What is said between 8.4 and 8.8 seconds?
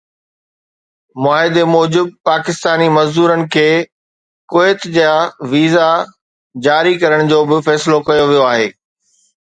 آهي